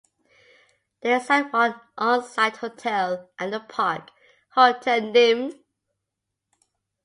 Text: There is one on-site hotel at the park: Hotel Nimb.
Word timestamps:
There 1.03 1.17
is 1.17 1.27
one 1.51 1.79
on-site 1.95 2.57
hotel 2.57 3.29
at 3.37 3.51
the 3.51 3.59
park: 3.59 4.09
Hotel 4.55 4.99
Nimb. 4.99 5.59